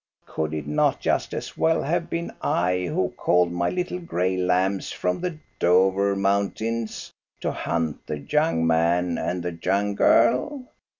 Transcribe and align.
Could 0.25 0.55
it 0.55 0.65
not 0.65 0.99
just 0.99 1.31
as 1.31 1.55
well 1.55 1.83
have 1.83 2.09
been 2.09 2.31
I 2.41 2.85
who 2.91 3.13
called 3.15 3.51
my 3.51 3.69
little 3.69 3.99
gray 3.99 4.35
lambs 4.35 4.91
from 4.91 5.21
the 5.21 5.37
Dovre 5.59 6.15
moun 6.17 6.49
tains 6.49 7.11
to 7.41 7.51
hunt 7.51 8.07
the 8.07 8.17
young 8.17 8.65
man 8.65 9.19
and 9.19 9.43
the 9.43 9.55
young 9.61 9.93
girl? 9.93 10.65